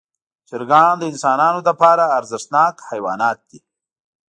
[0.47, 3.59] چرګان د انسانانو لپاره ارزښتناک حیوانات دي.